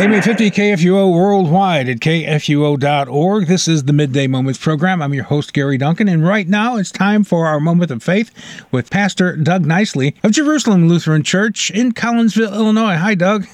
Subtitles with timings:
[0.00, 3.46] AM 850 KFUO worldwide at kfuo.org.
[3.46, 5.02] This is the Midday Moments program.
[5.02, 8.32] I'm your host, Gary Duncan, and right now it's time for our moment of faith
[8.72, 12.96] with Pastor Doug Nicely of Jerusalem Lutheran Church in Collinsville, Illinois.
[12.96, 13.46] Hi, Doug.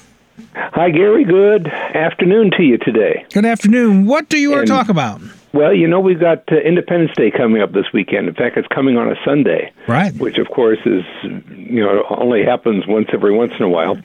[0.53, 1.25] Hi, Gary.
[1.25, 3.25] Good afternoon to you today.
[3.33, 4.05] Good afternoon.
[4.05, 5.19] What do you want to talk about?
[5.57, 8.27] Well, you know, we've got uh, Independence Day coming up this weekend.
[8.27, 9.73] In fact, it's coming on a Sunday.
[9.87, 10.13] Right.
[10.13, 13.97] Which, of course, is, you know, only happens once every once in a while.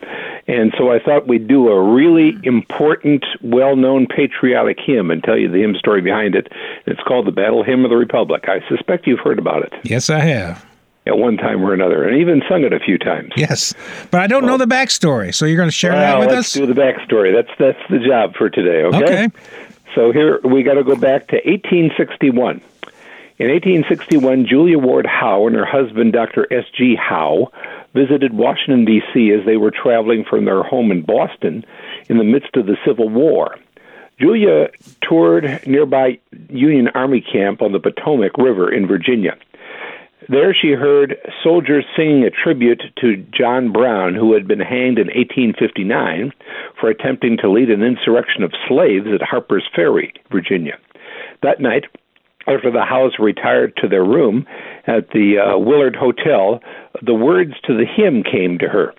[0.48, 5.36] And so I thought we'd do a really important, well known patriotic hymn and tell
[5.36, 6.50] you the hymn story behind it.
[6.86, 8.48] It's called the Battle Hymn of the Republic.
[8.48, 9.74] I suspect you've heard about it.
[9.82, 10.64] Yes, I have
[11.04, 13.32] at one time or another, and even sung it a few times.
[13.36, 13.74] Yes,
[14.10, 16.34] but I don't well, know the backstory, so you're going to share well, that with
[16.34, 16.52] let's us.
[16.52, 17.34] Do the backstory.
[17.34, 18.84] That's that's the job for today.
[18.84, 19.04] Okay.
[19.04, 19.28] Okay.
[19.94, 22.62] So here we got to go back to 1861.
[23.38, 26.46] In 1861, Julia Ward Howe and her husband, Dr.
[26.52, 26.96] S.G.
[26.96, 27.50] Howe,
[27.92, 29.32] visited Washington, D.C.
[29.32, 31.64] as they were traveling from their home in Boston
[32.08, 33.56] in the midst of the Civil War.
[34.20, 34.68] Julia
[35.02, 39.36] toured nearby Union Army camp on the Potomac River in Virginia.
[40.28, 45.08] There she heard soldiers singing a tribute to John Brown, who had been hanged in
[45.08, 46.32] 1859
[46.80, 50.78] for attempting to lead an insurrection of slaves at Harper's Ferry, Virginia.
[51.42, 51.84] That night,
[52.46, 54.46] after the Howes retired to their room
[54.86, 56.60] at the uh, Willard Hotel,
[57.02, 58.94] the words to the hymn came to her.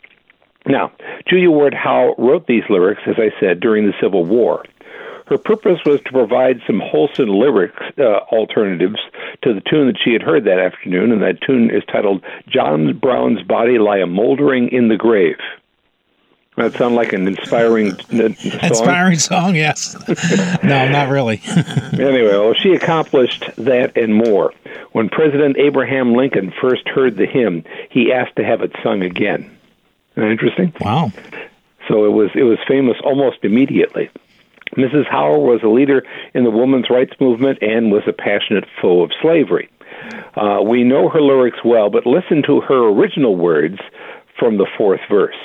[0.65, 0.91] Now,
[1.27, 4.63] Julia Ward Howe wrote these lyrics, as I said, during the Civil War.
[5.25, 8.99] Her purpose was to provide some wholesome lyrics uh, alternatives
[9.41, 12.97] to the tune that she had heard that afternoon, and that tune is titled John
[12.97, 15.37] Brown's Body Lie a Moldering in the Grave.
[16.55, 18.35] That sound like an inspiring song?
[18.61, 19.95] Inspiring song, yes.
[20.63, 21.41] no, not really.
[21.93, 24.53] anyway, well, she accomplished that and more.
[24.91, 29.41] When President Abraham Lincoln first heard the hymn, he asked to have it sung again.
[30.11, 30.73] Isn't that interesting?
[30.79, 31.11] Wow.
[31.87, 34.09] So it was it was famous almost immediately.
[34.75, 35.07] Mrs.
[35.09, 39.11] Howe was a leader in the women's rights movement and was a passionate foe of
[39.21, 39.69] slavery.
[40.35, 43.79] Uh, we know her lyrics well, but listen to her original words
[44.37, 45.35] from the fourth verse.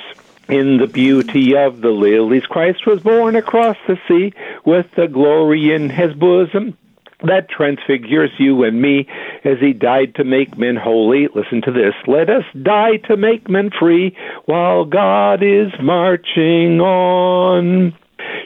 [0.47, 4.33] In the beauty of the lilies, Christ was born across the sea
[4.65, 6.75] with the glory in his bosom
[7.23, 9.07] that transfigures you and me
[9.43, 11.27] as he died to make men holy.
[11.35, 11.93] Listen to this.
[12.07, 14.15] Let us die to make men free
[14.45, 17.93] while God is marching on.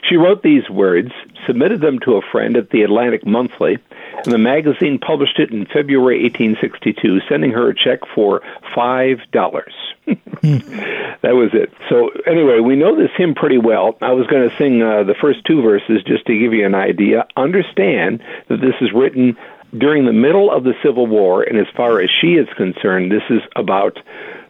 [0.08, 1.10] She wrote these words,
[1.46, 3.78] submitted them to a friend at the Atlantic Monthly,
[4.24, 8.42] and the magazine published it in February 1862, sending her a check for
[8.74, 9.72] five dollars.
[10.06, 11.72] that was it.
[11.88, 13.96] So anyway, we know this hymn pretty well.
[14.02, 16.74] I was going to sing uh, the first two verses just to give you an
[16.74, 17.26] idea.
[17.36, 19.36] Understand that this is written
[19.76, 23.24] during the middle of the Civil War, and as far as she is concerned, this
[23.30, 23.98] is about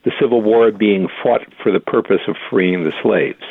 [0.05, 3.43] the Civil War being fought for the purpose of freeing the slaves.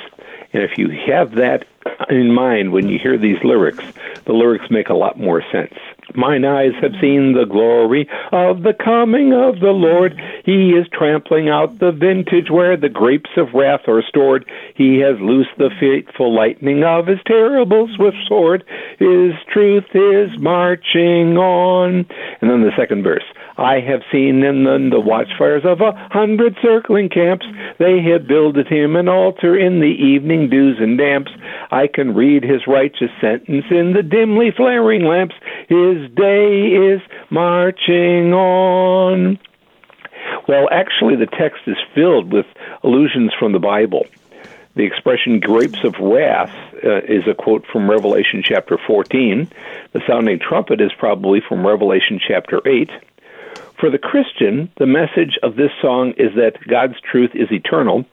[0.53, 1.65] And if you have that
[2.09, 3.83] in mind when you hear these lyrics,
[4.25, 5.73] the lyrics make a lot more sense.
[6.15, 10.19] Mine eyes have seen the glory of the coming of the Lord.
[10.43, 14.45] He is trampling out the vintage where the grapes of wrath are stored.
[14.75, 18.65] He has loosed the fateful lightning of his terrible swift sword.
[18.99, 22.05] His truth is marching on.
[22.41, 23.23] And then the second verse.
[23.57, 27.45] I have seen in the, the watchfires of a hundred circling camps.
[27.77, 31.31] They have builded him an altar in the evening dews and damps.
[31.71, 35.35] I can read his righteous sentence in the dimly flaring lamps.
[35.69, 39.39] His day is marching on.
[40.53, 42.45] Well, actually, the text is filled with
[42.83, 44.05] allusions from the Bible.
[44.75, 49.49] The expression grapes of wrath uh, is a quote from Revelation chapter 14.
[49.93, 52.91] The sounding trumpet is probably from Revelation chapter 8.
[53.79, 58.05] For the Christian, the message of this song is that God's truth is eternal.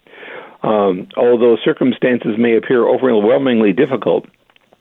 [0.62, 4.24] Um, although circumstances may appear overwhelmingly difficult,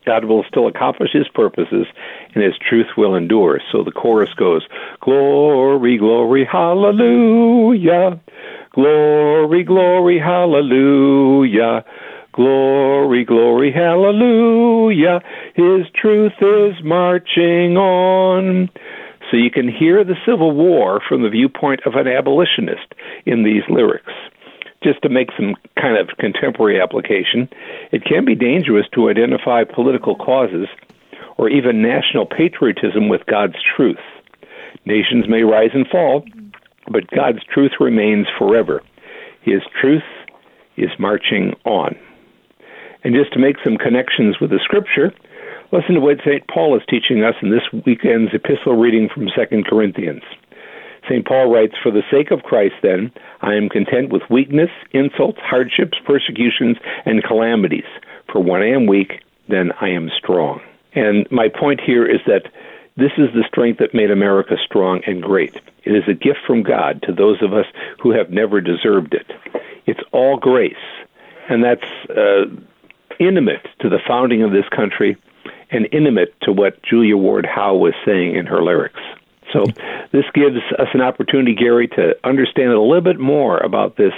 [0.10, 1.86] God will still accomplish his purposes
[2.34, 3.60] and his truth will endure.
[3.72, 4.64] So the chorus goes,
[5.02, 8.20] Glory, glory, hallelujah.
[8.72, 11.86] Glory, glory, hallelujah.
[12.32, 15.22] Glory, glory, hallelujah.
[15.54, 18.68] His truth is marching on.
[19.30, 22.96] So you can hear the Civil War from the viewpoint of an abolitionist
[23.28, 24.14] in these lyrics.
[24.84, 27.50] Just to make some kind of contemporary application,
[27.92, 30.68] it can be dangerous to identify political causes
[31.38, 34.00] or even national patriotism with God's truth.
[34.86, 36.24] Nations may rise and fall,
[36.90, 38.82] but God's truth remains forever.
[39.42, 40.04] His truth
[40.78, 41.96] is marching on.
[43.04, 45.14] And just to make some connections with the scripture,
[45.72, 46.48] Listen to what St.
[46.48, 50.24] Paul is teaching us in this weekend's epistle reading from 2 Corinthians.
[51.10, 51.26] St.
[51.26, 53.12] Paul writes, For the sake of Christ, then,
[53.42, 57.88] I am content with weakness, insults, hardships, persecutions, and calamities.
[58.32, 60.62] For when I am weak, then I am strong.
[60.94, 62.52] And my point here is that
[62.96, 65.56] this is the strength that made America strong and great.
[65.84, 67.66] It is a gift from God to those of us
[68.00, 69.26] who have never deserved it.
[69.86, 70.74] It's all grace,
[71.50, 72.46] and that's uh,
[73.20, 75.18] intimate to the founding of this country
[75.72, 79.00] and intimate to what Julia Ward Howe was saying in her lyrics.
[79.54, 79.66] So
[80.12, 84.14] this gives us an opportunity, Gary, to understand a little bit more about this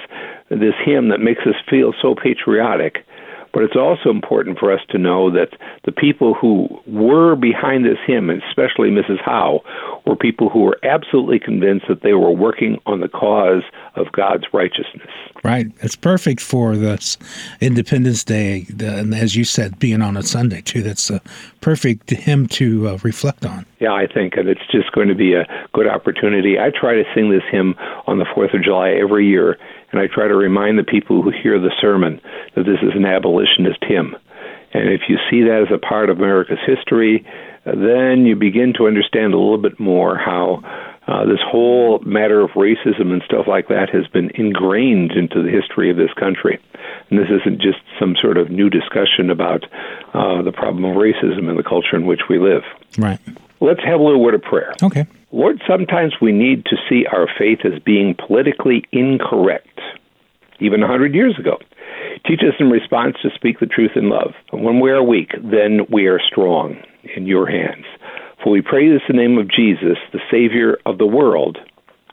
[0.49, 3.05] this hymn that makes us feel so patriotic
[3.53, 5.49] but it's also important for us to know that
[5.85, 9.21] the people who were behind this hymn, especially Mrs.
[9.21, 9.61] Howe,
[10.05, 13.63] were people who were absolutely convinced that they were working on the cause
[13.95, 15.09] of God's righteousness.
[15.43, 15.67] Right.
[15.81, 17.17] It's perfect for this
[17.59, 20.81] Independence Day, and as you said, being on a Sunday too.
[20.81, 21.21] That's a
[21.61, 23.65] perfect hymn to uh, reflect on.
[23.79, 26.59] Yeah, I think, and it's just going to be a good opportunity.
[26.59, 27.75] I try to sing this hymn
[28.07, 29.57] on the Fourth of July every year,
[29.91, 32.21] and I try to remind the people who hear the sermon
[32.55, 34.15] that this is an abolitionist hymn.
[34.73, 37.25] And if you see that as a part of America's history,
[37.65, 40.61] then you begin to understand a little bit more how
[41.07, 45.49] uh, this whole matter of racism and stuff like that has been ingrained into the
[45.49, 46.59] history of this country.
[47.09, 49.65] And this isn't just some sort of new discussion about
[50.13, 52.63] uh, the problem of racism in the culture in which we live.
[52.97, 53.19] Right.
[53.59, 54.73] Let's have a little word of prayer.
[54.81, 55.05] Okay.
[55.31, 59.80] Lord, sometimes we need to see our faith as being politically incorrect,
[60.61, 61.57] even a hundred years ago.
[62.25, 64.33] Teach us in response to speak the truth in love.
[64.51, 66.77] When we are weak, then we are strong
[67.15, 67.85] in your hands.
[68.43, 71.57] For we pray this in the name of Jesus, the Savior of the world.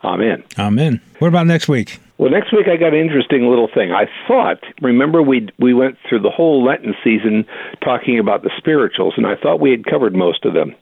[0.05, 0.43] Amen.
[0.59, 1.01] Amen.
[1.19, 2.01] What about next week?
[2.19, 3.93] Well, next week I got an interesting little thing.
[3.93, 7.47] I thought, remember, we we went through the whole Lenten season
[7.83, 10.75] talking about the spirituals, and I thought we had covered most of them.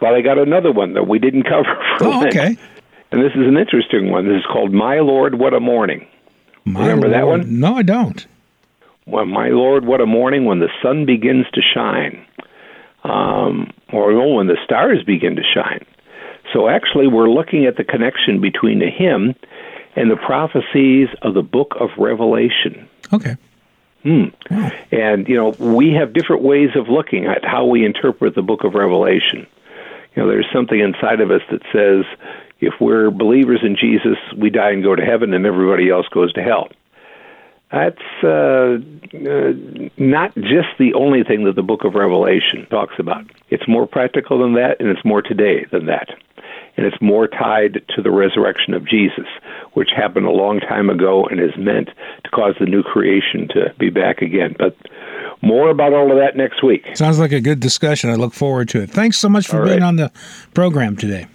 [0.00, 1.76] But I got another one that we didn't cover.
[1.98, 2.56] For oh, okay.
[3.12, 4.26] And this is an interesting one.
[4.26, 6.06] This is called "My Lord, What a Morning."
[6.72, 7.20] My remember Lord.
[7.20, 7.60] that one?
[7.60, 8.26] No, I don't.
[9.06, 12.24] Well, my Lord, what a morning when the sun begins to shine,
[13.02, 15.84] um, or when the stars begin to shine.
[16.52, 19.34] So actually, we're looking at the connection between the hymn
[19.96, 22.88] and the prophecies of the book of Revelation.
[23.12, 23.36] Okay.
[24.02, 24.26] Hmm.
[24.90, 28.64] And, you know, we have different ways of looking at how we interpret the book
[28.64, 29.46] of Revelation.
[30.14, 32.04] You know, there's something inside of us that says
[32.60, 36.32] if we're believers in Jesus, we die and go to heaven, and everybody else goes
[36.34, 36.68] to hell.
[37.72, 38.78] That's uh,
[39.14, 39.52] uh,
[39.96, 43.24] not just the only thing that the book of Revelation talks about.
[43.48, 46.08] It's more practical than that, and it's more today than that.
[46.76, 49.26] And it's more tied to the resurrection of Jesus,
[49.74, 51.90] which happened a long time ago and is meant
[52.24, 54.56] to cause the new creation to be back again.
[54.58, 54.76] But
[55.42, 56.84] more about all of that next week.
[56.94, 58.10] Sounds like a good discussion.
[58.10, 58.90] I look forward to it.
[58.90, 59.86] Thanks so much for All being right.
[59.86, 60.10] on the
[60.54, 61.26] program today.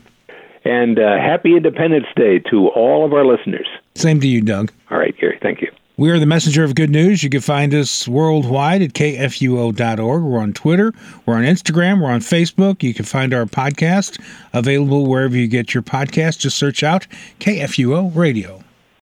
[0.66, 3.68] And uh, happy Independence Day to all of our listeners.
[3.94, 4.72] Same to you, Doug.
[4.90, 5.38] All right, Gary.
[5.42, 5.72] Thank you.
[5.98, 7.24] We are the messenger of good news.
[7.24, 10.24] You can find us worldwide at kfuo.org.
[10.24, 10.92] We're on Twitter.
[11.26, 12.02] We're on Instagram.
[12.02, 12.84] We're on Facebook.
[12.84, 14.20] You can find our podcast
[14.52, 16.40] available wherever you get your podcast.
[16.40, 17.08] Just search out
[17.40, 18.65] KFUO Radio.